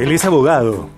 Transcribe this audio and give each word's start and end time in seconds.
Él 0.00 0.12
es 0.12 0.24
abogado, 0.24 0.88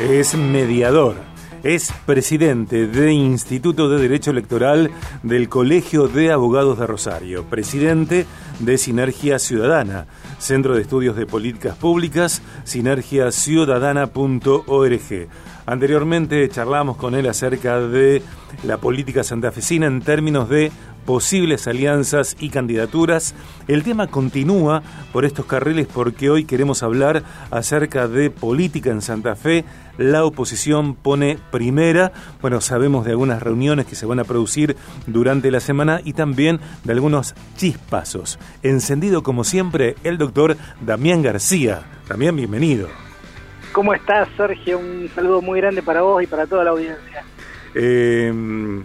es 0.00 0.34
mediador, 0.34 1.16
es 1.62 1.92
presidente 2.06 2.86
de 2.86 3.12
Instituto 3.12 3.90
de 3.90 4.00
Derecho 4.00 4.30
Electoral 4.30 4.90
del 5.22 5.50
Colegio 5.50 6.08
de 6.08 6.32
Abogados 6.32 6.78
de 6.78 6.86
Rosario, 6.86 7.44
presidente 7.44 8.24
de 8.60 8.78
Sinergia 8.78 9.38
Ciudadana, 9.38 10.06
Centro 10.38 10.74
de 10.74 10.80
Estudios 10.80 11.16
de 11.16 11.26
Políticas 11.26 11.76
Públicas, 11.76 12.40
sinergiaciudadana.org. 12.64 15.28
Anteriormente 15.66 16.48
charlamos 16.48 16.96
con 16.96 17.14
él 17.14 17.28
acerca 17.28 17.78
de 17.78 18.22
la 18.64 18.78
política 18.78 19.22
santafesina 19.22 19.86
en 19.86 20.00
términos 20.00 20.48
de 20.48 20.72
posibles 21.06 21.66
alianzas 21.68 22.36
y 22.38 22.50
candidaturas. 22.50 23.34
El 23.68 23.84
tema 23.84 24.08
continúa 24.08 24.82
por 25.12 25.24
estos 25.24 25.46
carriles 25.46 25.86
porque 25.86 26.28
hoy 26.28 26.44
queremos 26.44 26.82
hablar 26.82 27.22
acerca 27.50 28.08
de 28.08 28.28
política 28.28 28.90
en 28.90 29.00
Santa 29.00 29.36
Fe. 29.36 29.64
La 29.96 30.24
oposición 30.24 30.94
pone 30.94 31.38
primera, 31.50 32.12
bueno, 32.42 32.60
sabemos 32.60 33.06
de 33.06 33.12
algunas 33.12 33.42
reuniones 33.42 33.86
que 33.86 33.94
se 33.94 34.04
van 34.04 34.18
a 34.18 34.24
producir 34.24 34.76
durante 35.06 35.50
la 35.50 35.60
semana 35.60 36.02
y 36.04 36.12
también 36.12 36.60
de 36.84 36.92
algunos 36.92 37.34
chispazos. 37.56 38.38
Encendido 38.62 39.22
como 39.22 39.44
siempre 39.44 39.94
el 40.04 40.18
doctor 40.18 40.56
Damián 40.82 41.22
García. 41.22 41.84
Damián, 42.08 42.36
bienvenido. 42.36 42.88
¿Cómo 43.72 43.94
estás, 43.94 44.28
Sergio? 44.36 44.78
Un 44.78 45.08
saludo 45.14 45.40
muy 45.40 45.60
grande 45.60 45.82
para 45.82 46.02
vos 46.02 46.22
y 46.22 46.26
para 46.26 46.46
toda 46.46 46.64
la 46.64 46.70
audiencia. 46.70 47.24
Eh, 47.74 48.82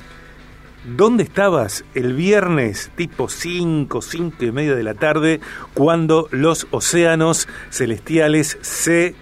¿Dónde 0.84 1.21
estabas 1.23 1.85
el 1.94 2.13
viernes 2.13 2.91
tipo 2.95 3.30
5, 3.30 4.02
5 4.02 4.45
y 4.45 4.52
media 4.52 4.76
de 4.76 4.81
la 4.81 4.95
tarde 4.95 5.40
cuando 5.76 6.27
los 6.31 6.67
océanos 6.71 7.48
celestiales 7.70 8.57
se 8.62 9.13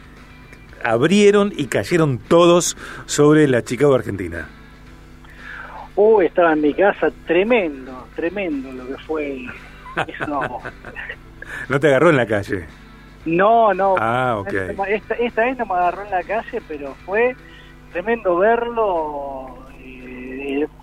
abrieron 0.82 1.52
y 1.54 1.68
cayeron 1.68 2.18
todos 2.18 2.77
sobre 3.08 3.45
la 3.49 3.62
Chicago 3.62 3.93
Argentina? 3.93 4.48
Oh, 5.96 6.21
estaba 6.21 6.54
en 6.54 6.62
mi 6.62 6.74
casa, 6.74 7.12
tremendo, 7.27 8.07
tremendo 8.15 8.71
lo 8.71 8.87
que 8.87 9.04
fue 9.04 9.46
eso. 10.07 10.62
¿No 11.68 11.77
te 11.77 11.87
agarró 11.87 12.10
en 12.10 12.15
la 12.15 12.26
calle? 12.26 12.68
No, 13.26 13.74
no. 13.74 13.96
Ah, 13.99 14.37
ok. 14.37 14.54
Esta, 14.87 15.15
esta 15.15 15.43
vez 15.43 15.57
no 15.57 15.65
me 15.65 15.74
agarró 15.74 16.05
en 16.05 16.12
la 16.12 16.24
calle, 16.24 16.62
pero 16.70 16.96
fue 17.05 17.35
tremendo 17.91 18.37
verlo 18.37 19.49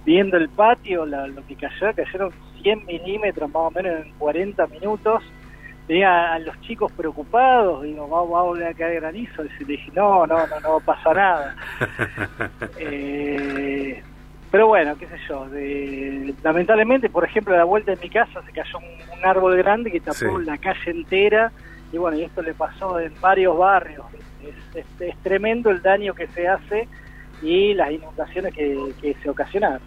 viendo 0.07 0.37
el 0.37 0.49
patio, 0.49 1.05
lo 1.05 1.47
que 1.47 1.57
cayó, 1.57 1.93
cayeron 1.95 2.33
100 2.63 2.87
milímetros 2.87 3.51
más 3.51 3.63
o 3.65 3.71
menos 3.73 4.07
en 4.07 4.13
40 4.13 4.67
minutos. 4.69 5.23
Veía 5.89 6.33
a 6.33 6.39
los 6.39 6.61
chicos 6.63 6.91
preocupados, 6.93 7.83
digo, 7.83 8.09
va, 8.09 8.41
a 8.41 8.43
volver 8.43 8.69
a 8.69 8.75
caer 8.75 9.01
granizo. 9.01 9.45
Y 9.45 9.49
le 9.61 9.65
dije, 9.65 9.91
no, 9.95 10.27
no, 10.27 10.47
no, 10.47 10.61
no 10.61 10.81
pasa 10.81 11.13
nada. 11.13 11.57
eh, 12.79 14.03
pero 14.51 14.69
bueno, 14.69 14.97
qué 14.97 15.07
sé 15.07 15.19
yo. 15.29 15.47
lamentablemente, 16.43 17.11
por 17.11 17.25
ejemplo, 17.25 17.55
a 17.55 17.59
la 17.59 17.65
vuelta 17.65 17.93
de 17.93 18.01
mi 18.01 18.09
casa 18.09 18.43
se 18.43 18.53
cayó 18.53 18.79
un, 18.79 19.25
árbol 19.25 19.57
grande 19.57 19.91
que 19.91 20.01
tapó 20.01 20.39
la 20.39 20.57
calle 20.59 20.91
entera. 20.91 21.53
Y 21.93 21.99
bueno, 21.99 22.17
y 22.17 22.23
esto 22.23 22.43
le 22.43 22.55
pasó 22.55 23.01
en 23.01 23.13
varios 23.21 23.57
barrios. 23.57 24.07
es 24.73 25.17
tremendo 25.23 25.71
el 25.71 25.83
daño 25.83 26.15
que 26.15 26.29
se 26.29 26.47
hace 26.47 26.89
y 27.43 27.75
las 27.75 27.93
inundaciones 27.93 28.55
que, 28.55 29.15
se 29.23 29.31
ocasionaron. 29.31 29.81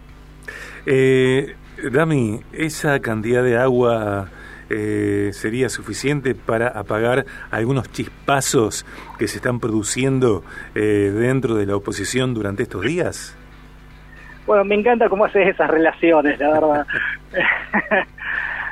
Eh, 0.86 1.54
Dami, 1.92 2.40
¿esa 2.52 3.00
cantidad 3.00 3.42
de 3.42 3.56
agua 3.58 4.28
eh, 4.68 5.30
sería 5.32 5.68
suficiente 5.68 6.34
para 6.34 6.68
apagar 6.68 7.26
algunos 7.50 7.90
chispazos 7.90 8.86
que 9.18 9.26
se 9.28 9.38
están 9.38 9.60
produciendo 9.60 10.44
eh, 10.74 11.12
dentro 11.12 11.54
de 11.56 11.66
la 11.66 11.76
oposición 11.76 12.34
durante 12.34 12.62
estos 12.62 12.82
días? 12.82 13.36
Bueno, 14.46 14.64
me 14.64 14.74
encanta 14.74 15.08
cómo 15.08 15.24
haces 15.24 15.48
esas 15.48 15.70
relaciones, 15.70 16.38
la 16.38 16.50
verdad. 16.50 16.86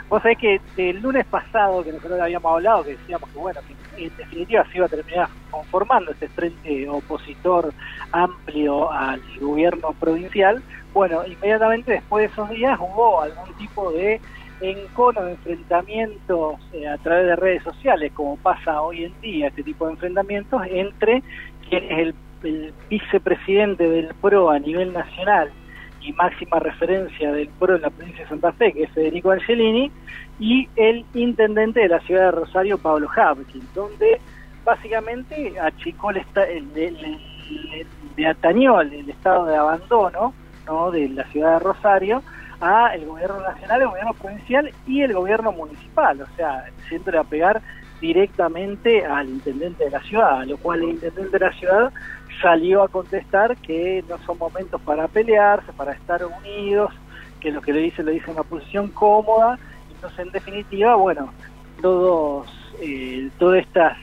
Vos 0.08 0.22
sabés 0.22 0.38
que 0.38 0.60
el 0.76 1.00
lunes 1.02 1.26
pasado, 1.26 1.84
que 1.84 1.92
nosotros 1.92 2.18
habíamos 2.18 2.50
hablado, 2.50 2.84
que 2.84 2.92
decíamos 2.92 3.28
que 3.28 3.38
bueno, 3.38 3.60
que 3.94 4.04
en 4.04 4.16
definitiva 4.16 4.64
se 4.70 4.78
iba 4.78 4.86
a 4.86 4.88
terminar 4.88 5.28
conformando 5.50 6.12
este 6.12 6.28
frente 6.28 6.88
opositor 6.88 7.74
amplio 8.12 8.90
al 8.90 9.20
gobierno 9.38 9.92
provincial, 10.00 10.62
bueno, 10.94 11.26
inmediatamente 11.26 11.92
después 11.92 12.22
de 12.22 12.32
esos 12.32 12.48
días 12.48 12.78
hubo 12.80 13.20
algún 13.20 13.52
tipo 13.54 13.92
de 13.92 14.18
encono 14.60 15.24
de 15.24 15.32
enfrentamientos 15.32 16.56
eh, 16.72 16.88
a 16.88 16.96
través 16.98 17.26
de 17.26 17.36
redes 17.36 17.62
sociales, 17.62 18.10
como 18.14 18.36
pasa 18.38 18.80
hoy 18.80 19.04
en 19.04 19.20
día, 19.20 19.48
este 19.48 19.62
tipo 19.62 19.86
de 19.86 19.92
enfrentamientos 19.92 20.62
entre 20.70 21.22
quien 21.68 21.84
es 21.84 21.98
el, 21.98 22.14
el 22.44 22.74
vicepresidente 22.88 23.88
del 23.88 24.14
PRO 24.22 24.50
a 24.50 24.58
nivel 24.58 24.92
nacional 24.92 25.52
y 26.00 26.12
máxima 26.12 26.58
referencia 26.58 27.32
del 27.32 27.48
PRO 27.58 27.76
en 27.76 27.82
la 27.82 27.90
provincia 27.90 28.22
de 28.22 28.28
Santa 28.28 28.52
Fe, 28.52 28.72
que 28.72 28.84
es 28.84 28.90
Federico 28.92 29.30
Angelini, 29.30 29.90
y 30.38 30.68
el 30.76 31.04
intendente 31.14 31.80
de 31.80 31.88
la 31.88 32.00
ciudad 32.00 32.26
de 32.26 32.30
Rosario, 32.32 32.78
Pablo 32.78 33.08
Hapkin, 33.14 33.62
donde 33.74 34.20
básicamente 34.64 35.58
achicó 35.58 36.10
el, 36.10 36.74
de 36.74 38.26
atañó 38.26 38.80
el 38.80 39.08
estado 39.08 39.46
de 39.46 39.56
abandono 39.56 40.34
¿no? 40.66 40.90
de 40.90 41.08
la 41.08 41.24
ciudad 41.24 41.54
de 41.54 41.58
Rosario 41.60 42.22
a 42.60 42.94
el 42.94 43.06
gobierno 43.06 43.40
nacional, 43.40 43.82
el 43.82 43.88
gobierno 43.88 44.14
provincial 44.14 44.70
y 44.86 45.02
el 45.02 45.12
gobierno 45.14 45.52
municipal, 45.52 46.20
o 46.20 46.26
sea, 46.36 46.66
siempre 46.88 47.16
a 47.16 47.24
pegar 47.24 47.62
directamente 48.00 49.04
al 49.04 49.28
intendente 49.28 49.84
de 49.84 49.90
la 49.90 50.00
ciudad, 50.02 50.44
lo 50.44 50.56
cual 50.58 50.82
el 50.82 50.90
intendente 50.90 51.38
de 51.38 51.44
la 51.44 51.52
ciudad 51.52 51.92
salió 52.40 52.82
a 52.82 52.88
contestar 52.88 53.56
que 53.56 54.04
no 54.08 54.18
son 54.18 54.38
momentos 54.38 54.80
para 54.82 55.08
pelearse, 55.08 55.72
para 55.72 55.92
estar 55.92 56.24
unidos, 56.24 56.92
que 57.40 57.50
lo 57.50 57.60
que 57.60 57.72
le 57.72 57.80
dice 57.80 58.02
lo 58.02 58.10
dice 58.10 58.26
en 58.26 58.32
una 58.32 58.42
posición 58.42 58.88
cómoda. 58.88 59.58
Entonces, 59.90 60.18
en 60.20 60.32
definitiva, 60.32 60.94
bueno, 60.94 61.32
todos, 61.80 62.46
eh, 62.80 63.30
toda 63.38 63.58
esta, 63.58 63.96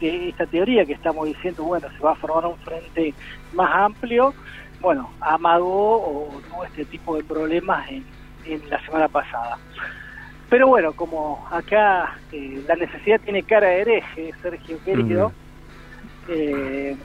esta 0.00 0.46
teoría 0.46 0.84
que 0.84 0.92
estamos 0.92 1.26
diciendo, 1.26 1.64
bueno, 1.64 1.88
se 1.90 2.02
va 2.02 2.12
a 2.12 2.16
formar 2.16 2.46
un 2.46 2.58
frente 2.58 3.14
más 3.52 3.70
amplio, 3.74 4.34
bueno, 4.80 5.10
amagó 5.20 5.96
o 5.96 6.40
tuvo 6.48 6.64
este 6.64 6.84
tipo 6.84 7.16
de 7.16 7.24
problemas 7.24 7.88
en, 7.90 8.04
en 8.46 8.70
la 8.70 8.80
semana 8.84 9.08
pasada. 9.08 9.58
Pero 10.48 10.66
bueno, 10.66 10.92
como 10.92 11.46
acá 11.50 12.18
eh, 12.32 12.62
la 12.66 12.74
necesidad 12.74 13.20
tiene 13.20 13.44
cara 13.44 13.68
de 13.68 13.80
hereje, 13.82 14.32
Sergio 14.42 14.82
querido, 14.84 15.32
eh, 16.28 16.96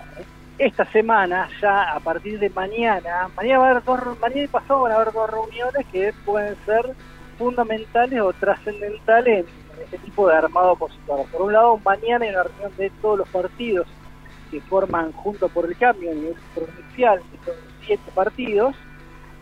esta 0.57 0.85
semana, 0.85 1.49
ya 1.61 1.95
a 1.95 1.99
partir 1.99 2.39
de 2.39 2.49
mañana, 2.49 3.29
mañana 3.35 3.59
va 3.59 3.67
a 3.67 3.71
haber 3.71 4.19
mañana 4.21 4.43
y 4.43 4.47
pasado 4.47 4.81
van 4.81 4.91
a 4.93 4.95
haber 4.95 5.13
dos 5.13 5.29
reuniones 5.29 5.85
que 5.91 6.13
pueden 6.25 6.55
ser 6.65 6.95
fundamentales 7.37 8.21
o 8.21 8.31
trascendentales 8.33 9.45
en 9.75 9.83
este 9.83 9.97
tipo 9.99 10.27
de 10.27 10.35
armado 10.35 10.73
opositor. 10.73 11.25
Por 11.31 11.41
un 11.41 11.53
lado, 11.53 11.77
mañana 11.83 12.25
hay 12.25 12.31
una 12.31 12.43
reunión 12.43 12.71
de 12.77 12.89
todos 13.01 13.19
los 13.19 13.29
partidos 13.29 13.87
que 14.49 14.61
forman 14.61 15.11
Junto 15.11 15.49
por 15.49 15.65
el 15.65 15.75
Cambio 15.77 16.11
a 16.11 16.13
nivel 16.13 16.35
provincial, 16.53 17.19
que 17.19 17.51
son 17.51 17.55
siete 17.85 18.11
partidos, 18.13 18.75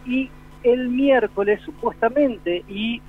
y 0.05 0.31
el 0.63 0.89
miércoles 0.89 1.61
supuestamente, 1.61 2.63
y 2.67 3.01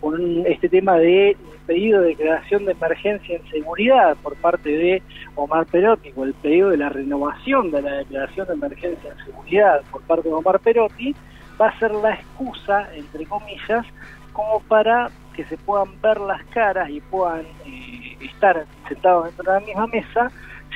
con 0.00 0.46
este 0.46 0.68
tema 0.68 0.96
de 0.96 1.36
pedido 1.66 2.00
de 2.00 2.08
declaración 2.08 2.64
de 2.64 2.72
emergencia 2.72 3.36
en 3.36 3.48
seguridad 3.48 4.16
por 4.22 4.34
parte 4.36 4.70
de 4.70 5.02
Omar 5.34 5.66
Perotti, 5.66 6.12
o 6.16 6.24
el 6.24 6.34
pedido 6.34 6.70
de 6.70 6.76
la 6.76 6.88
renovación 6.88 7.70
de 7.70 7.82
la 7.82 7.92
declaración 7.98 8.48
de 8.48 8.54
emergencia 8.54 9.10
en 9.12 9.24
seguridad 9.24 9.82
por 9.90 10.02
parte 10.02 10.28
de 10.28 10.34
Omar 10.34 10.58
Perotti, 10.60 11.14
va 11.60 11.68
a 11.68 11.78
ser 11.78 11.92
la 11.92 12.14
excusa, 12.14 12.88
entre 12.94 13.26
comillas, 13.26 13.86
como 14.32 14.60
para 14.60 15.10
que 15.34 15.44
se 15.44 15.56
puedan 15.56 16.00
ver 16.00 16.20
las 16.20 16.42
caras 16.46 16.90
y 16.90 17.00
puedan 17.00 17.44
eh, 17.66 18.16
estar 18.20 18.64
sentados 18.88 19.26
dentro 19.26 19.52
de 19.52 19.60
la 19.60 19.66
misma 19.66 19.86
mesa 19.86 20.30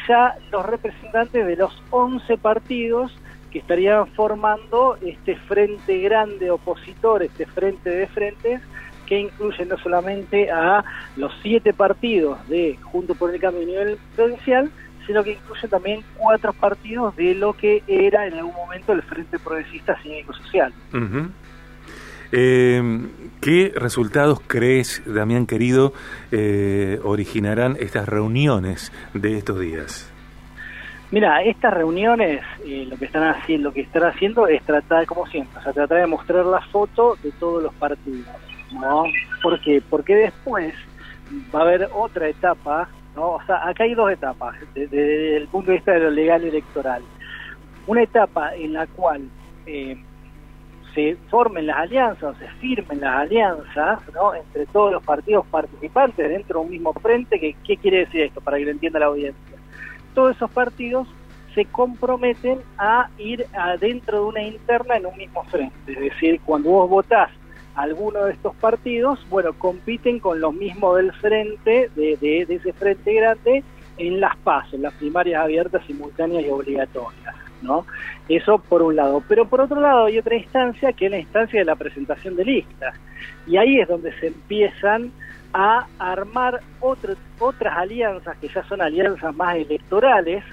ya 0.08 0.36
los 0.50 0.64
representantes 0.64 1.46
de 1.46 1.56
los 1.56 1.82
11 1.90 2.38
partidos 2.38 3.16
estarían 3.58 4.06
formando 4.08 4.96
este 5.00 5.36
frente 5.36 5.98
grande 5.98 6.50
opositor, 6.50 7.22
este 7.22 7.46
frente 7.46 7.90
de 7.90 8.06
frentes, 8.08 8.60
que 9.06 9.20
incluye 9.20 9.64
no 9.64 9.78
solamente 9.78 10.50
a 10.50 10.84
los 11.16 11.32
siete 11.42 11.72
partidos 11.72 12.46
de 12.48 12.76
Junto 12.82 13.14
por 13.14 13.32
el 13.32 13.40
Cambio 13.40 13.62
a 13.62 13.66
nivel 13.66 13.98
provincial, 14.14 14.70
sino 15.06 15.22
que 15.22 15.32
incluye 15.32 15.68
también 15.68 16.02
cuatro 16.16 16.52
partidos 16.52 17.14
de 17.16 17.34
lo 17.34 17.52
que 17.52 17.82
era 17.86 18.26
en 18.26 18.34
algún 18.34 18.54
momento 18.54 18.92
el 18.92 19.02
Frente 19.02 19.38
Progresista 19.38 19.96
Cívico 20.02 20.32
Social. 20.34 20.72
Eh, 22.32 22.82
¿Qué 23.40 23.72
resultados 23.76 24.40
crees, 24.46 25.02
Damián 25.06 25.46
querido, 25.46 25.92
eh, 26.32 26.98
originarán 27.04 27.76
estas 27.78 28.08
reuniones 28.08 28.92
de 29.14 29.38
estos 29.38 29.60
días? 29.60 30.12
Mira, 31.10 31.42
estas 31.42 31.72
reuniones 31.72 32.42
eh, 32.64 32.86
lo 32.88 32.96
que 32.96 33.04
están 33.04 33.22
haciendo, 33.22 33.68
lo 33.68 33.74
que 33.74 33.82
están 33.82 34.04
haciendo 34.04 34.48
es 34.48 34.62
tratar, 34.62 35.06
como 35.06 35.26
siempre, 35.26 35.58
o 35.58 35.62
sea, 35.62 35.72
tratar 35.72 36.00
de 36.00 36.06
mostrar 36.06 36.44
la 36.44 36.60
foto 36.60 37.16
de 37.22 37.30
todos 37.32 37.62
los 37.62 37.72
partidos, 37.74 38.26
¿no? 38.72 39.04
¿Por 39.42 39.60
qué? 39.60 39.80
Porque 39.88 40.14
después 40.16 40.74
va 41.54 41.60
a 41.60 41.62
haber 41.62 41.88
otra 41.94 42.28
etapa 42.28 42.88
¿no? 43.16 43.32
O 43.32 43.42
sea, 43.44 43.66
acá 43.66 43.84
hay 43.84 43.94
dos 43.94 44.12
etapas 44.12 44.54
desde, 44.74 45.36
el 45.36 45.48
punto 45.48 45.70
de 45.70 45.78
vista 45.78 45.92
de 45.92 46.00
lo 46.00 46.10
legal 46.10 46.44
electoral. 46.44 47.02
Una 47.86 48.02
etapa 48.02 48.54
en 48.54 48.74
la 48.74 48.86
cual 48.86 49.22
eh, 49.64 49.96
se 50.94 51.16
formen 51.30 51.66
las 51.66 51.78
alianzas 51.78 52.36
se 52.38 52.48
firmen 52.60 53.00
las 53.00 53.22
alianzas 53.22 54.00
¿no? 54.14 54.34
entre 54.34 54.66
todos 54.66 54.92
los 54.92 55.02
partidos 55.02 55.46
participantes 55.46 56.28
dentro 56.28 56.60
de 56.60 56.64
un 56.66 56.70
mismo 56.70 56.92
frente. 56.92 57.40
Que, 57.40 57.56
¿Qué 57.64 57.76
quiere 57.78 58.00
decir 58.00 58.22
esto 58.22 58.40
para 58.40 58.58
que 58.58 58.66
lo 58.66 58.70
entienda 58.70 59.00
la 59.00 59.06
audiencia? 59.06 59.55
Todos 60.16 60.34
esos 60.34 60.50
partidos 60.50 61.06
se 61.54 61.66
comprometen 61.66 62.60
a 62.78 63.10
ir 63.18 63.46
adentro 63.52 64.22
de 64.22 64.24
una 64.24 64.42
interna 64.42 64.96
en 64.96 65.04
un 65.04 65.14
mismo 65.14 65.44
frente. 65.44 65.92
Es 65.92 66.00
decir, 66.00 66.40
cuando 66.42 66.70
vos 66.70 66.88
votás 66.88 67.30
alguno 67.74 68.24
de 68.24 68.32
estos 68.32 68.56
partidos, 68.56 69.20
bueno, 69.28 69.52
compiten 69.52 70.18
con 70.18 70.40
los 70.40 70.54
mismos 70.54 70.96
del 70.96 71.12
frente, 71.12 71.90
de, 71.94 72.16
de, 72.16 72.46
ese 72.48 72.72
frente 72.72 73.12
grande, 73.12 73.62
en 73.98 74.18
las 74.18 74.34
PAS, 74.38 74.72
en 74.72 74.80
las 74.80 74.94
primarias 74.94 75.44
abiertas, 75.44 75.84
simultáneas 75.86 76.46
y 76.46 76.48
obligatorias. 76.48 77.34
¿No? 77.62 77.86
Eso 78.28 78.58
por 78.58 78.82
un 78.82 78.96
lado. 78.96 79.22
Pero 79.28 79.46
por 79.46 79.60
otro 79.60 79.80
lado 79.80 80.06
hay 80.06 80.18
otra 80.18 80.36
instancia 80.36 80.92
que 80.92 81.06
es 81.06 81.10
la 81.10 81.18
instancia 81.18 81.58
de 81.60 81.64
la 81.64 81.76
presentación 81.76 82.36
de 82.36 82.44
listas. 82.44 82.94
Y 83.46 83.56
ahí 83.56 83.80
es 83.80 83.88
donde 83.88 84.12
se 84.18 84.28
empiezan 84.28 85.12
a 85.52 85.86
armar 85.98 86.60
otras 86.80 87.76
alianzas 87.76 88.36
que 88.38 88.48
ya 88.48 88.62
son 88.64 88.82
alianzas 88.82 89.34
más 89.34 89.56
electorales, 89.56 90.44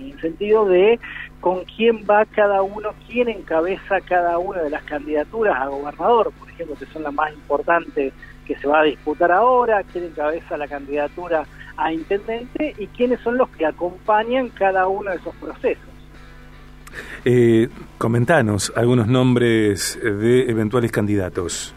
en 0.00 0.12
el 0.12 0.20
sentido 0.20 0.64
de 0.64 0.98
con 1.40 1.64
quién 1.64 2.04
va 2.08 2.24
cada 2.24 2.62
uno, 2.62 2.90
quién 3.06 3.28
encabeza 3.28 4.00
cada 4.00 4.38
una 4.38 4.62
de 4.62 4.70
las 4.70 4.82
candidaturas 4.84 5.56
a 5.56 5.66
gobernador, 5.66 6.32
por 6.38 6.50
ejemplo, 6.50 6.76
que 6.76 6.86
son 6.86 7.02
las 7.02 7.14
más 7.14 7.32
importantes 7.32 8.12
que 8.46 8.56
se 8.56 8.66
va 8.66 8.80
a 8.80 8.84
disputar 8.84 9.30
ahora, 9.30 9.82
quién 9.84 10.04
encabeza 10.04 10.56
la 10.56 10.66
candidatura 10.66 11.44
a 11.76 11.92
intendente 11.92 12.74
y 12.78 12.86
quiénes 12.88 13.20
son 13.20 13.38
los 13.38 13.48
que 13.50 13.64
acompañan 13.64 14.48
cada 14.48 14.88
uno 14.88 15.10
de 15.10 15.16
esos 15.16 15.34
procesos. 15.36 15.89
Eh, 17.24 17.68
comentanos 17.98 18.72
algunos 18.76 19.06
nombres 19.06 19.98
de 20.02 20.50
eventuales 20.50 20.90
candidatos. 20.90 21.74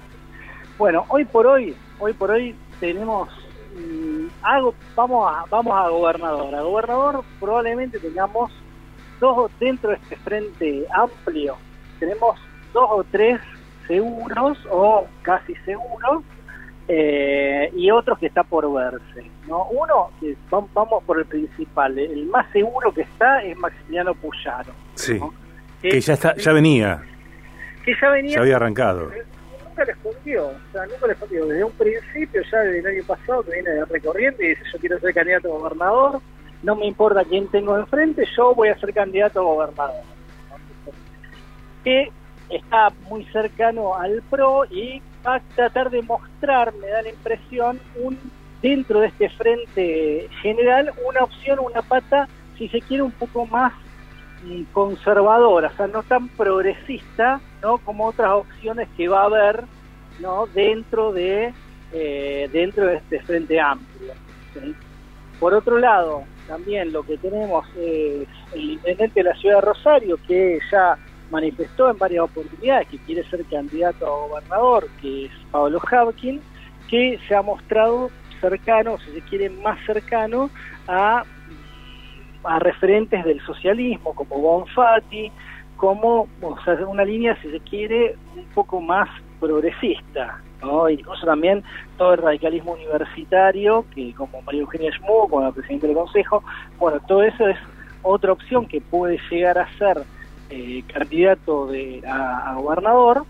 Bueno, 0.78 1.06
hoy 1.10 1.26
por 1.26 1.48
hoy, 1.48 1.76
hoy 2.00 2.14
por 2.14 2.32
hoy 2.32 2.56
tenemos 2.80 3.30
hago, 4.42 4.76
vamos 4.96 5.32
a, 5.32 5.46
vamos 5.50 5.74
a 5.74 5.90
gobernador. 5.90 6.54
A 6.54 6.62
gobernador 6.62 7.24
probablemente 7.40 8.00
tengamos 8.00 8.52
dos 9.20 9.52
dentro 9.60 9.92
de 9.92 9.96
este 9.96 10.16
frente 10.18 10.86
amplio, 10.94 11.58
tenemos 12.00 12.38
dos 12.74 12.88
o 12.90 13.04
tres 13.10 13.40
seguros 13.88 14.58
o 14.70 15.08
casi 15.22 15.56
seguros 15.66 16.24
eh, 16.88 17.72
y 17.76 17.92
otros 17.92 18.20
que 18.20 18.28
está 18.28 18.44
por 18.44 18.72
verse. 18.72 19.30
¿no? 19.48 19.66
Uno, 19.66 20.12
vamos 20.74 21.04
por 21.04 21.20
el 21.20 21.26
principal, 21.26 21.98
el 21.98 22.26
más 22.28 22.52
seguro 22.52 22.94
que 22.94 23.02
está 23.02 23.44
es 23.44 23.58
Maximiliano 23.58 24.14
Puyaro. 24.16 24.74
Sí, 24.96 25.20
que, 25.82 26.00
ya, 26.00 26.14
está, 26.14 26.36
ya 26.36 26.54
venía. 26.54 27.02
Que 27.84 27.94
ya 28.00 28.10
venía. 28.10 28.36
Ya 28.36 28.42
había 28.42 28.56
arrancado 28.56 29.10
nunca 29.74 29.86
le 29.86 29.92
escondió, 29.94 30.48
o 30.48 30.72
sea, 30.72 30.86
nunca 30.86 31.08
le 31.08 31.14
escondió. 31.14 31.46
Desde 31.48 31.64
un 31.64 31.72
principio, 31.72 32.42
ya 32.52 32.60
desde 32.60 32.80
el 32.80 32.86
año 32.86 33.04
pasado, 33.08 33.44
que 33.44 33.52
viene 33.52 33.86
recorriendo 33.86 34.44
y 34.44 34.50
dice: 34.50 34.62
Yo 34.72 34.80
quiero 34.80 35.00
ser 35.00 35.14
candidato 35.14 35.48
a 35.54 35.60
gobernador, 35.60 36.22
no 36.62 36.76
me 36.76 36.86
importa 36.86 37.24
quién 37.26 37.48
tengo 37.48 37.78
enfrente, 37.78 38.24
yo 38.38 38.54
voy 38.54 38.70
a 38.70 38.80
ser 38.80 38.94
candidato 38.94 39.40
a 39.40 39.44
gobernador. 39.44 40.02
Que 41.84 42.12
está 42.50 42.92
muy 43.10 43.26
cercano 43.26 43.96
al 43.96 44.22
PRO 44.30 44.66
y 44.66 45.02
va 45.26 45.36
a 45.36 45.42
tratar 45.56 45.90
de 45.90 46.02
mostrar, 46.02 46.74
me 46.76 46.88
da 46.88 47.02
la 47.02 47.10
impresión, 47.10 47.80
un 47.96 48.18
dentro 48.62 49.02
de 49.02 49.08
este 49.08 49.30
frente 49.30 50.30
general, 50.42 50.94
una 51.08 51.24
opción, 51.24 51.60
una 51.60 51.82
pata, 51.82 52.28
si 52.58 52.70
se 52.70 52.82
quiere, 52.82 53.04
un 53.04 53.12
poco 53.12 53.46
más 53.46 53.74
conservadora, 54.74 55.70
o 55.70 55.78
sea, 55.78 55.88
no 55.88 56.04
tan 56.04 56.28
progresista, 56.30 57.40
¿no? 57.62 57.78
Como 57.78 58.08
otras 58.08 58.32
opciones 58.32 58.90
que 58.98 59.08
va 59.08 59.22
a 59.22 59.26
haber, 59.26 59.64
¿no? 60.20 60.48
Dentro 60.48 61.14
de 61.14 61.54
eh, 61.94 62.50
dentro 62.52 62.88
de 62.88 62.96
este 62.96 63.22
frente 63.22 63.60
amplio. 63.60 64.14
Por 65.40 65.54
otro 65.54 65.78
lado, 65.78 66.24
también 66.48 66.92
lo 66.92 67.04
que 67.04 67.18
tenemos 67.18 67.68
es 67.78 68.28
el 68.54 68.72
intendente 68.72 69.20
de 69.22 69.30
la 69.30 69.36
ciudad 69.36 69.56
de 69.56 69.62
Rosario, 69.62 70.18
que 70.28 70.60
ya 70.72 70.98
manifestó 71.34 71.90
en 71.90 71.98
varias 71.98 72.24
oportunidades 72.24 72.88
que 72.88 73.00
quiere 73.00 73.28
ser 73.30 73.44
candidato 73.46 74.06
a 74.06 74.28
gobernador, 74.28 74.88
que 75.02 75.26
es 75.26 75.32
Pablo 75.52 75.80
Javkin, 75.80 76.40
que 76.90 77.20
se 77.28 77.36
ha 77.36 77.42
mostrado 77.42 78.10
cercano, 78.40 78.98
si 79.00 79.12
se 79.12 79.22
quiere, 79.22 79.50
más 79.50 79.78
cercano 79.86 80.50
a 80.88 81.24
a 82.44 82.60
referentes 82.60 83.24
del 83.24 83.40
socialismo 83.46 84.14
como 84.14 84.38
Bonfatti, 84.38 85.32
como 85.78 86.28
una 86.88 87.06
línea, 87.06 87.38
si 87.42 87.50
se 87.52 87.60
quiere, 87.62 88.16
un 88.36 88.46
poco 88.54 88.80
más 88.80 89.10
progresista, 89.40 90.40
¿no? 90.62 90.90
incluso 90.90 91.26
también 91.26 91.64
todo 91.98 92.14
el 92.14 92.22
radicalismo 92.22 92.74
universitario, 92.74 93.86
que 93.94 94.14
como 94.14 94.42
María 94.42 94.62
Eugenia 94.62 94.92
Schmuck, 94.92 95.30
como 95.30 95.42
la 95.42 95.52
presidenta 95.52 95.88
del 95.88 95.96
Consejo, 95.96 96.44
bueno, 96.80 97.00
todo 97.08 97.24
eso 97.24 97.48
es 97.48 97.58
otra 98.02 98.34
opción 98.34 98.66
que 98.66 98.82
puede 98.82 99.20
llegar 99.30 99.58
a 99.58 99.68
ser 99.78 100.04
eh, 100.56 100.84
candidato 100.86 101.66
de, 101.66 102.04
a, 102.08 102.54
gobernador, 102.58 103.26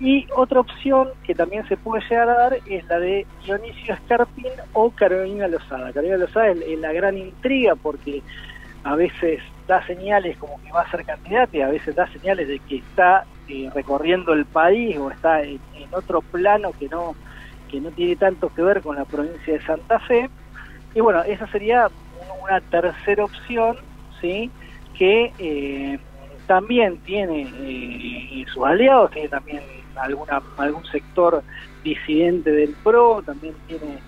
y 0.00 0.26
otra 0.36 0.60
opción 0.60 1.08
que 1.24 1.34
también 1.34 1.66
se 1.66 1.78
puede 1.78 2.04
llegar 2.08 2.28
a 2.28 2.34
dar 2.34 2.58
es 2.66 2.86
la 2.88 2.98
de 2.98 3.26
Dionisio 3.42 3.94
Escarpín 3.94 4.52
o 4.74 4.90
Carolina 4.90 5.48
Lozada. 5.48 5.92
Carolina 5.92 6.18
Lozada 6.18 6.48
es, 6.50 6.78
la 6.78 6.92
gran 6.92 7.16
intriga 7.16 7.74
porque 7.74 8.22
a 8.84 8.94
veces 8.94 9.40
da 9.66 9.84
señales 9.86 10.36
como 10.36 10.62
que 10.62 10.70
va 10.70 10.82
a 10.82 10.90
ser 10.90 11.04
candidata 11.04 11.56
y 11.56 11.62
a 11.62 11.68
veces 11.68 11.96
da 11.96 12.06
señales 12.12 12.46
de 12.46 12.58
que 12.60 12.76
está 12.76 13.24
eh, 13.48 13.70
recorriendo 13.74 14.34
el 14.34 14.44
país 14.44 14.96
o 14.98 15.10
está 15.10 15.42
en, 15.42 15.58
otro 15.90 16.20
plano 16.20 16.72
que 16.78 16.86
no 16.90 17.14
que 17.70 17.80
no 17.80 17.90
tiene 17.90 18.14
tanto 18.16 18.50
que 18.50 18.60
ver 18.60 18.82
con 18.82 18.96
la 18.96 19.06
provincia 19.06 19.54
de 19.54 19.62
Santa 19.62 19.98
Fe. 20.00 20.28
Y 20.94 21.00
bueno, 21.00 21.22
esa 21.22 21.46
sería 21.48 21.88
una 22.42 22.60
tercera 22.60 23.24
opción, 23.24 23.76
¿sí? 24.20 24.50
Que 24.94 25.32
eh, 25.38 25.98
también 26.48 26.96
tiene 27.04 27.46
eh, 27.60 28.44
sus 28.52 28.64
aliados, 28.64 29.10
tiene 29.12 29.28
también 29.28 29.62
alguna 29.94 30.42
algún 30.56 30.84
sector 30.86 31.42
disidente 31.84 32.50
del 32.50 32.74
PRO, 32.82 33.22
también 33.22 33.54
tiene 33.68 33.98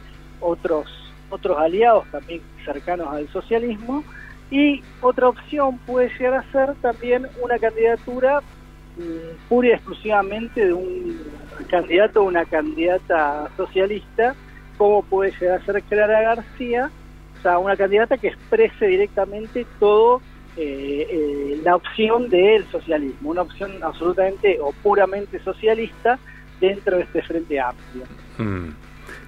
otros 0.41 0.89
otros 1.29 1.59
aliados 1.59 2.07
también 2.11 2.41
cercanos 2.65 3.07
al 3.09 3.29
socialismo 3.29 4.03
y 4.51 4.83
otra 5.01 5.29
opción 5.29 5.79
puede 5.87 6.09
llegar 6.19 6.35
a 6.35 6.51
ser 6.51 6.75
también 6.81 7.29
una 7.43 7.59
candidatura 7.59 8.41
mm, 8.41 9.49
pura 9.49 9.69
y 9.69 9.73
exclusivamente 9.73 10.67
de 10.67 10.73
un 10.73 11.21
candidato 11.69 12.23
o 12.23 12.25
una 12.25 12.47
candidata 12.47 13.49
socialista, 13.57 14.35
como 14.79 15.03
puede 15.03 15.31
llegar 15.39 15.61
a 15.61 15.65
ser 15.65 15.83
Clara 15.83 16.23
García, 16.23 16.91
o 17.39 17.43
sea, 17.43 17.59
una 17.59 17.77
candidata 17.77 18.17
que 18.17 18.29
exprese 18.29 18.87
directamente 18.87 19.67
todo 19.79 20.21
eh, 20.57 21.07
eh, 21.09 21.61
la 21.63 21.77
opción 21.77 22.29
del 22.29 22.65
socialismo, 22.67 23.31
una 23.31 23.43
opción 23.43 23.71
absolutamente 23.83 24.59
o 24.61 24.73
puramente 24.83 25.39
socialista 25.41 26.19
dentro 26.61 26.97
de 26.97 27.05
este 27.05 27.23
frente 27.23 27.61
amplio. 27.61 28.05
Mm. 28.39 28.69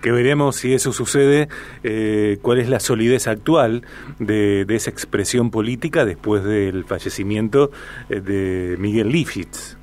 Que 0.02 0.10
veremos 0.10 0.56
si 0.56 0.74
eso 0.74 0.92
sucede, 0.92 1.48
eh, 1.84 2.38
cuál 2.42 2.58
es 2.58 2.68
la 2.68 2.80
solidez 2.80 3.28
actual 3.28 3.82
de, 4.18 4.66
esa 4.68 4.90
expresión 4.90 5.50
política 5.52 6.04
después 6.04 6.42
del 6.42 6.84
fallecimiento 6.84 7.70
de 8.08 8.76
Miguel 8.80 9.10
Lifshitz. 9.10 9.76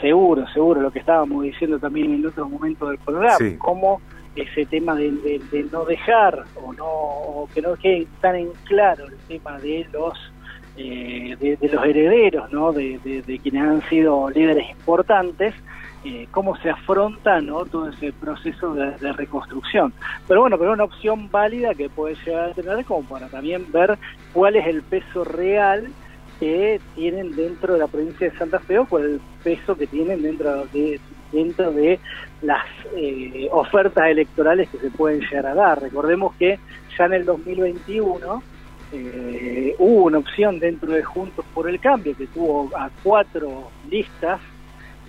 Seguro, 0.00 0.46
seguro, 0.54 0.80
lo 0.80 0.92
que 0.92 1.00
estábamos 1.00 1.42
diciendo 1.42 1.80
también 1.80 2.14
en 2.14 2.26
otros 2.26 2.48
momentos 2.48 2.90
del 2.90 2.98
programa, 2.98 3.36
cómo 3.58 4.00
ese 4.42 4.66
tema 4.66 4.94
de, 4.94 5.40
no 5.72 5.84
dejar 5.84 6.44
o 6.62 6.72
no 6.72 6.86
o 6.86 7.48
que 7.52 7.62
no 7.62 7.74
quede 7.76 8.06
tan 8.20 8.36
en 8.36 8.52
claro 8.64 9.06
el 9.06 9.16
tema 9.28 9.58
de 9.58 9.86
los 9.92 10.14
eh, 10.76 11.36
de, 11.40 11.68
los 11.68 11.84
herederos, 11.84 12.52
¿no? 12.52 12.72
De, 12.72 13.00
quienes 13.42 13.62
han 13.62 13.88
sido 13.88 14.30
líderes 14.30 14.70
importantes, 14.70 15.52
eh, 16.04 16.28
cómo 16.30 16.56
se 16.58 16.70
afronta 16.70 17.40
¿no? 17.40 17.66
todo 17.66 17.88
ese 17.88 18.12
proceso 18.12 18.74
de, 18.74 19.12
reconstrucción. 19.12 19.92
Pero 20.28 20.42
bueno, 20.42 20.56
pero 20.56 20.72
una 20.72 20.84
opción 20.84 21.28
válida 21.30 21.74
que 21.74 21.88
puede 21.88 22.14
llegar 22.24 22.50
a 22.50 22.54
tener 22.54 22.84
como 22.84 23.08
para 23.08 23.26
también 23.26 23.70
ver 23.72 23.98
cuál 24.32 24.54
es 24.54 24.66
el 24.68 24.82
peso 24.82 25.24
real 25.24 25.88
que 26.38 26.80
tienen 26.94 27.34
dentro 27.34 27.74
de 27.74 27.80
la 27.80 27.88
provincia 27.88 28.30
de 28.30 28.38
Santa 28.38 28.60
Fe 28.60 28.78
o 28.78 28.86
cuál 28.86 29.04
es 29.04 29.10
el 29.10 29.20
peso 29.42 29.76
que 29.76 29.88
tienen 29.88 30.22
dentro 30.22 30.64
de 30.66 31.00
dentro 31.32 31.72
de 31.72 31.98
las 32.42 32.64
eh, 32.96 33.48
ofertas 33.50 34.08
electorales 34.08 34.68
que 34.70 34.78
se 34.78 34.90
pueden 34.90 35.20
llegar 35.20 35.46
a 35.46 35.54
dar. 35.54 35.82
Recordemos 35.82 36.34
que 36.36 36.58
ya 36.96 37.04
en 37.06 37.12
el 37.14 37.24
2021 37.24 38.42
eh, 38.92 39.74
hubo 39.78 40.04
una 40.04 40.18
opción 40.18 40.58
dentro 40.58 40.92
de 40.92 41.02
Juntos 41.02 41.44
por 41.54 41.68
el 41.68 41.78
Cambio 41.78 42.16
que 42.16 42.26
tuvo 42.26 42.70
a 42.76 42.90
cuatro 43.02 43.70
listas 43.90 44.40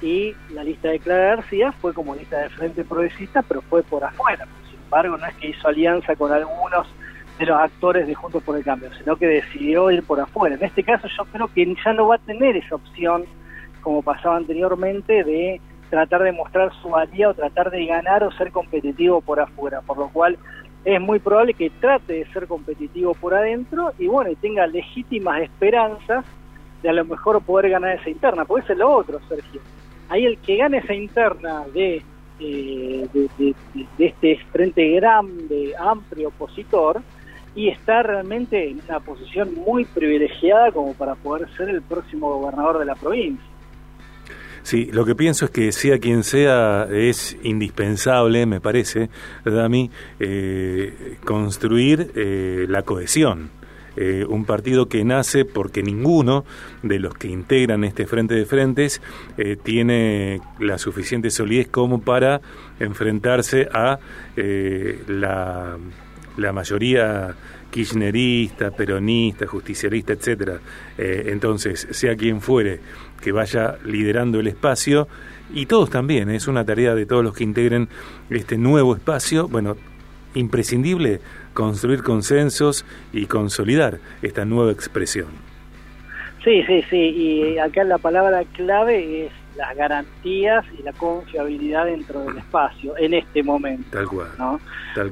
y 0.02 0.34
la 0.54 0.64
lista 0.64 0.90
de 0.90 1.00
Clara 1.00 1.36
García 1.36 1.72
fue 1.74 1.94
como 1.94 2.16
lista 2.16 2.40
de 2.40 2.50
Frente 2.50 2.84
Progresista, 2.84 3.42
pero 3.42 3.62
fue 3.62 3.84
por 3.84 4.04
afuera. 4.04 4.48
Sin 4.70 4.80
embargo, 4.80 5.18
no 5.18 5.26
es 5.26 5.36
que 5.36 5.50
hizo 5.50 5.68
alianza 5.68 6.16
con 6.16 6.32
algunos 6.32 6.88
de 7.38 7.46
los 7.46 7.60
actores 7.60 8.06
de 8.06 8.16
Juntos 8.16 8.44
por 8.44 8.58
el 8.58 8.64
Cambio, 8.64 8.90
sino 8.98 9.16
que 9.16 9.28
decidió 9.28 9.90
ir 9.92 10.04
por 10.04 10.20
afuera. 10.20 10.56
En 10.56 10.64
este 10.64 10.84
caso 10.84 11.08
yo 11.08 11.26
creo 11.26 11.48
que 11.48 11.74
ya 11.84 11.94
no 11.94 12.08
va 12.08 12.16
a 12.16 12.20
tener 12.20 12.58
esa 12.58 12.76
opción, 12.76 13.26
como 13.82 14.02
pasaba 14.02 14.38
anteriormente, 14.38 15.24
de 15.24 15.62
tratar 15.90 16.24
de 16.24 16.32
mostrar 16.32 16.72
su 16.82 16.90
valía 16.90 17.30
o 17.30 17.34
tratar 17.34 17.72
de 17.72 17.86
ganar 17.86 18.24
o 18.24 18.32
ser 18.32 18.52
competitivo 18.52 19.22
por 19.22 19.40
afuera, 19.40 19.82
por 19.82 19.98
lo 19.98 20.10
cual 20.10 20.38
es 20.86 21.02
muy 21.02 21.20
probable 21.20 21.54
que 21.54 21.70
trate 21.70 22.14
de 22.14 22.26
ser 22.28 22.48
competitivo 22.48 23.14
por 23.14 23.34
adentro 23.34 23.94
y 23.98 24.08
bueno, 24.08 24.32
y 24.32 24.36
tenga 24.36 24.66
legítimas 24.68 25.42
esperanzas 25.42 26.26
de 26.82 26.90
a 26.90 26.94
lo 26.94 27.06
mejor 27.06 27.42
poder 27.42 27.70
ganar 27.72 27.98
esa 27.98 28.10
interna, 28.10 28.46
porque 28.46 28.72
es 28.72 28.80
lo 28.80 28.90
otro, 28.90 29.20
Sergio. 29.28 29.62
Ahí 30.08 30.26
el 30.26 30.38
que 30.40 30.58
gane 30.58 30.78
esa 30.78 30.94
interna 30.94 31.66
de, 31.74 32.02
eh, 32.40 33.08
de, 33.14 33.56
este 34.00 34.38
frente 34.52 34.90
grande, 34.92 35.74
amplio 35.78 36.30
opositor, 36.30 37.02
y 37.56 37.68
está 37.68 38.04
realmente 38.04 38.70
en 38.70 38.82
una 38.88 39.00
posición 39.00 39.54
muy 39.56 39.84
privilegiada 39.84 40.72
como 40.72 40.94
para 40.94 41.16
poder 41.16 41.50
ser 41.58 41.70
el 41.70 41.82
próximo 41.82 42.40
gobernador 42.40 42.80
de 42.80 42.86
la 42.86 42.96
provincia. 42.96 43.49
Sí, 44.64 44.90
lo 44.92 45.06
que 45.06 45.16
pienso 45.16 45.46
es 45.46 45.52
que 45.52 45.72
sea 45.72 46.00
quien 46.00 46.24
sea, 46.24 46.88
es 46.92 47.38
indispensable, 47.44 48.46
me 48.46 48.62
parece, 48.62 49.10
Dami, 49.46 49.90
eh, 50.20 51.18
construir 51.26 52.12
eh, 52.16 52.66
la 52.70 52.84
cohesión. 52.84 53.52
Eh, 53.96 54.24
un 54.30 54.46
partido 54.46 54.88
que 54.88 55.04
nace 55.04 55.44
porque 55.44 55.84
ninguno 55.84 56.46
de 56.84 57.00
los 57.00 57.16
que 57.16 57.28
integran 57.28 57.84
este 57.84 58.06
frente 58.06 58.36
de 58.36 58.46
frentes 58.46 59.02
eh, 59.38 59.58
tiene 59.62 60.40
la 60.60 60.78
suficiente 60.78 61.32
solidez 61.32 61.68
como 61.68 62.00
para 62.00 62.40
enfrentarse 62.80 63.68
a 63.74 64.00
la, 65.08 65.78
la 66.40 66.52
mayoría 66.52 67.36
kirchnerista, 67.70 68.72
peronista, 68.72 69.46
justicialista, 69.46 70.14
etcétera. 70.14 70.60
entonces, 70.98 71.88
sea 71.92 72.16
quien 72.16 72.42
fuere 72.42 72.80
que 73.22 73.32
vaya 73.32 73.78
liderando 73.86 74.40
el 74.40 74.48
espacio 74.48 75.08
y 75.54 75.66
todos 75.66 75.90
también, 75.90 76.30
es 76.30 76.48
una 76.48 76.66
tarea 76.66 76.96
de 76.96 77.06
todos 77.06 77.24
los 77.24 77.34
que 77.34 77.44
integren 77.44 77.90
este 78.30 78.58
nuevo 78.58 78.96
espacio, 78.96 79.48
bueno, 79.48 79.78
imprescindible 80.36 81.22
construir 81.54 82.04
consensos 82.04 82.86
y 83.12 83.26
consolidar 83.26 84.00
esta 84.22 84.46
nueva 84.46 84.72
expresión. 84.72 85.49
Sí, 86.44 86.64
sí, 86.64 86.84
sí, 86.90 86.98
y 86.98 87.58
acá 87.58 87.84
la 87.84 87.98
palabra 87.98 88.44
clave 88.54 89.26
es 89.26 89.32
las 89.58 89.76
garantías 89.76 90.64
y 90.80 90.84
la 90.84 90.94
confiabilidad 90.94 91.86
dentro 91.86 92.22
del 92.22 92.38
espacio 92.38 92.98
en 92.98 93.14
este 93.14 93.44
momento. 93.44 93.90
Tal 93.92 94.08
cual. 94.08 94.30
¿no? 94.38 94.60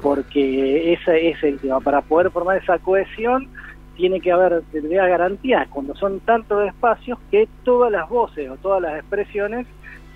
Porque 0.00 0.94
ese 0.94 1.28
es 1.28 1.42
el 1.42 1.58
tema. 1.58 1.80
Para 1.80 2.00
poder 2.00 2.30
formar 2.30 2.56
esa 2.56 2.78
cohesión, 2.78 3.48
tiene 3.94 4.20
que 4.20 4.32
haber 4.32 4.62
garantías 4.72 5.68
cuando 5.68 5.94
son 5.96 6.20
tantos 6.20 6.66
espacios 6.66 7.18
que 7.30 7.46
todas 7.62 7.92
las 7.92 8.08
voces 8.08 8.48
o 8.48 8.56
todas 8.56 8.80
las 8.80 8.98
expresiones 8.98 9.66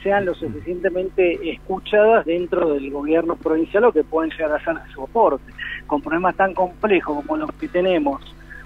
sean 0.02 0.24
lo 0.24 0.34
suficientemente 0.34 1.50
escuchadas 1.50 2.24
dentro 2.24 2.72
del 2.72 2.90
gobierno 2.90 3.36
provincial 3.36 3.84
o 3.84 3.92
que 3.92 4.02
pueden 4.02 4.30
llegar 4.30 4.52
a 4.52 4.64
ser 4.64 4.74
de 4.74 4.92
soporte. 4.92 5.52
Con 5.86 6.00
problemas 6.00 6.36
tan 6.36 6.54
complejos 6.54 7.16
como 7.16 7.36
los 7.36 7.52
que 7.52 7.68
tenemos 7.68 8.20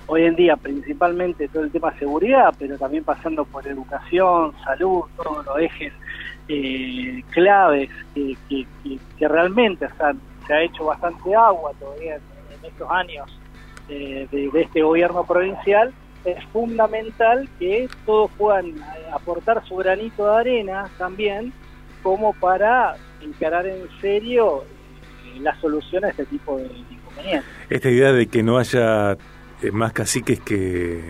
hoy 0.06 0.24
en 0.24 0.36
día, 0.36 0.56
principalmente 0.56 1.48
todo 1.48 1.64
el 1.64 1.70
tema 1.70 1.96
seguridad, 1.98 2.54
pero 2.58 2.78
también 2.78 3.04
pasando 3.04 3.44
por 3.44 3.66
educación, 3.66 4.52
salud, 4.64 5.04
todos 5.16 5.44
los 5.44 5.58
ejes 5.58 5.92
eh, 6.48 7.22
claves 7.30 7.90
que, 8.14 8.36
realmente 9.20 9.88
se 10.46 10.54
ha 10.54 10.62
hecho 10.62 10.84
bastante 10.84 11.34
agua 11.34 11.72
todavía 11.78 12.16
en 12.16 12.64
estos 12.64 12.88
años 12.90 13.38
de, 13.88 14.50
este 14.54 14.82
gobierno 14.82 15.24
provincial, 15.24 15.92
es 16.24 16.44
fundamental 16.46 17.48
que 17.58 17.88
todos 18.04 18.30
puedan 18.32 18.74
aportar 19.12 19.64
su 19.66 19.76
granito 19.76 20.26
de 20.26 20.36
arena 20.36 20.90
también 20.98 21.52
como 22.02 22.32
para 22.34 22.96
encarar 23.20 23.66
en 23.66 23.88
serio 24.00 24.64
eh, 25.24 25.40
la 25.40 25.58
solución 25.60 26.04
a 26.04 26.08
este 26.08 26.26
tipo 26.26 26.56
de 26.56 26.64
inconvenientes. 26.64 27.44
Esta 27.70 27.90
idea 27.90 28.12
de 28.12 28.26
que 28.26 28.42
no 28.42 28.58
haya 28.58 29.16
más 29.72 29.92
caciques 29.92 30.40
que, 30.40 31.02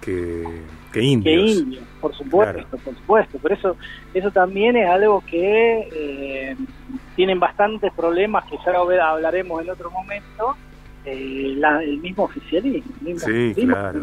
que, 0.00 1.02
indios. 1.02 1.44
Que 1.44 1.60
indios, 1.60 1.84
por 2.00 2.14
supuesto, 2.14 2.78
por 2.78 2.94
supuesto. 2.94 3.38
Pero 3.42 3.54
eso, 3.54 3.76
eso 4.14 4.30
también 4.30 4.76
es 4.76 4.88
algo 4.88 5.22
que 5.28 5.88
eh, 5.92 6.56
tienen 7.16 7.40
bastantes 7.40 7.92
problemas 7.92 8.44
que 8.44 8.56
ya 8.64 8.72
hablaremos 8.72 9.62
en 9.62 9.70
otro 9.70 9.90
momento 9.90 10.56
eh, 11.04 11.58
el 11.82 11.98
mismo 11.98 12.24
oficialismo, 12.24 12.92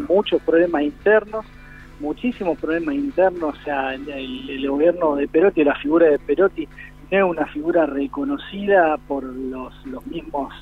muchos 0.08 0.42
problemas 0.42 0.82
internos, 0.82 1.46
muchísimos 1.98 2.58
problemas 2.58 2.94
internos, 2.94 3.56
o 3.58 3.64
sea, 3.64 3.94
el, 3.94 4.68
gobierno 4.68 5.16
de 5.16 5.26
Perotti, 5.26 5.64
la 5.64 5.76
figura 5.76 6.10
de 6.10 6.18
Perotti, 6.18 6.68
no 7.10 7.18
es 7.18 7.24
una 7.24 7.46
figura 7.46 7.86
reconocida 7.86 8.98
por 9.08 9.24
los, 9.24 9.74
los 9.86 10.06
mismos 10.06 10.52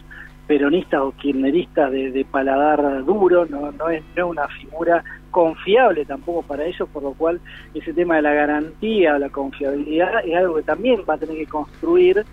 peronistas 0.48 1.00
o 1.02 1.12
kirchneristas 1.12 1.92
de, 1.92 2.26
paladar 2.28 3.04
duro, 3.04 3.46
no, 3.46 3.70
no, 3.70 3.90
es, 3.90 4.02
no 4.16 4.24
es 4.24 4.30
una 4.30 4.48
figura 4.48 5.04
confiable 5.30 6.06
tampoco 6.06 6.42
para 6.42 6.64
ellos, 6.64 6.88
por 6.90 7.02
lo 7.02 7.12
cual 7.12 7.38
ese 7.74 7.92
tema 7.92 8.16
de 8.16 8.22
la 8.22 8.32
garantía, 8.32 9.18
la 9.18 9.28
confiabilidad 9.28 10.24
es 10.24 10.34
algo 10.34 10.56
que 10.56 10.62
también 10.62 11.02
va 11.08 11.14
a 11.14 11.18
tener 11.18 11.36
que 11.36 11.46
construir 11.46 12.24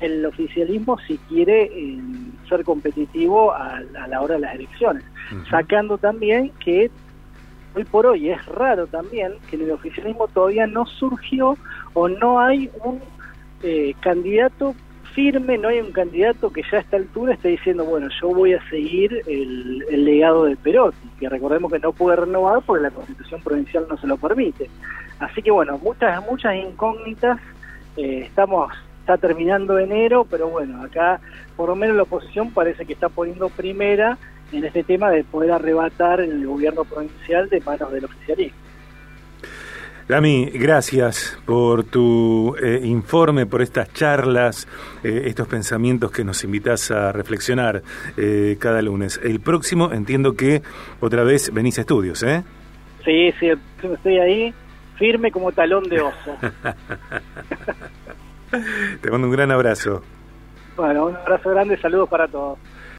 el 0.00 0.24
oficialismo 0.24 0.98
si 1.06 1.18
quiere 1.28 1.64
eh, 1.64 1.98
ser 2.48 2.64
competitivo 2.64 3.52
a, 3.52 3.80
la 4.08 4.20
hora 4.20 4.36
de 4.36 4.40
las 4.40 4.54
elecciones, 4.54 5.02
sacando 5.50 5.98
también 5.98 6.52
que 6.60 6.90
hoy 7.74 7.84
por 7.84 8.06
hoy 8.06 8.30
es 8.30 8.46
raro 8.46 8.86
también 8.86 9.32
que 9.50 9.56
en 9.56 9.62
el 9.62 9.72
oficialismo 9.72 10.28
todavía 10.28 10.66
no 10.66 10.86
surgió 10.86 11.56
o 11.92 12.08
no 12.08 12.38
hay 12.38 12.70
un 12.84 13.00
eh, 13.62 13.94
candidato 14.00 14.74
firme, 15.14 15.58
no 15.58 15.68
hay 15.68 15.80
un 15.80 15.92
candidato 15.92 16.52
que 16.52 16.62
ya 16.70 16.78
a 16.78 16.80
esta 16.80 16.96
altura 16.96 17.34
esté 17.34 17.48
diciendo, 17.48 17.84
bueno, 17.84 18.08
yo 18.20 18.28
voy 18.28 18.52
a 18.52 18.68
seguir 18.68 19.22
el, 19.26 19.84
el 19.88 20.04
legado 20.04 20.44
de 20.44 20.56
Perotti, 20.56 21.08
que 21.18 21.28
recordemos 21.28 21.72
que 21.72 21.78
no 21.78 21.92
puede 21.92 22.16
renovar 22.16 22.62
porque 22.66 22.82
la 22.82 22.90
constitución 22.90 23.40
provincial 23.42 23.86
no 23.88 23.96
se 23.96 24.06
lo 24.06 24.16
permite. 24.16 24.68
Así 25.20 25.42
que 25.42 25.50
bueno, 25.50 25.78
muchas, 25.78 26.24
muchas 26.26 26.56
incógnitas, 26.56 27.40
eh, 27.96 28.22
estamos 28.26 28.72
está 29.04 29.18
terminando 29.18 29.78
enero, 29.78 30.26
pero 30.28 30.48
bueno, 30.48 30.82
acá 30.82 31.20
por 31.56 31.68
lo 31.68 31.76
menos 31.76 31.94
la 31.94 32.04
oposición 32.04 32.50
parece 32.50 32.86
que 32.86 32.94
está 32.94 33.10
poniendo 33.10 33.50
primera 33.50 34.16
en 34.50 34.64
este 34.64 34.82
tema 34.82 35.10
de 35.10 35.24
poder 35.24 35.52
arrebatar 35.52 36.22
el 36.22 36.46
gobierno 36.46 36.84
provincial 36.84 37.50
de 37.50 37.60
manos 37.60 37.92
del 37.92 38.06
oficialismo. 38.06 38.63
Dami, 40.06 40.50
gracias 40.52 41.38
por 41.46 41.84
tu 41.84 42.54
eh, 42.62 42.80
informe, 42.84 43.46
por 43.46 43.62
estas 43.62 43.90
charlas, 43.94 44.68
eh, 45.02 45.22
estos 45.24 45.48
pensamientos 45.48 46.10
que 46.10 46.24
nos 46.24 46.44
invitas 46.44 46.90
a 46.90 47.10
reflexionar 47.10 47.82
eh, 48.18 48.58
cada 48.60 48.82
lunes. 48.82 49.18
El 49.24 49.40
próximo 49.40 49.92
entiendo 49.92 50.34
que 50.34 50.60
otra 51.00 51.24
vez 51.24 51.50
venís 51.54 51.78
a 51.78 51.80
estudios, 51.80 52.22
¿eh? 52.22 52.44
Sí, 53.02 53.32
sí, 53.40 53.48
estoy 53.82 54.18
ahí 54.18 54.54
firme 54.96 55.32
como 55.32 55.52
talón 55.52 55.84
de 55.84 56.02
oso. 56.02 56.36
Te 59.00 59.10
mando 59.10 59.26
un 59.26 59.32
gran 59.32 59.50
abrazo. 59.50 60.02
Bueno, 60.76 61.06
un 61.06 61.16
abrazo 61.16 61.48
grande, 61.48 61.78
saludos 61.78 62.10
para 62.10 62.28
todos. 62.28 62.58